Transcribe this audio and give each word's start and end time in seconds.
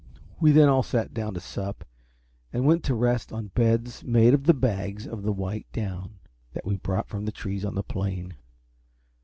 We 0.39 0.51
then 0.51 0.67
all 0.67 0.81
sat 0.81 1.13
down 1.13 1.35
to 1.35 1.39
sup, 1.39 1.85
and 2.51 2.65
went 2.65 2.83
to 2.85 2.95
rest 2.95 3.31
on 3.31 3.49
beds 3.49 4.03
made 4.03 4.33
of 4.33 4.45
the 4.45 4.53
bags 4.55 5.05
of 5.05 5.21
the 5.21 5.31
white 5.31 5.71
down 5.73 6.15
that 6.53 6.65
we 6.65 6.75
brought 6.77 7.07
from 7.07 7.25
the 7.25 7.31
trees 7.31 7.63
on 7.63 7.75
the 7.75 7.83
plain. 7.83 8.33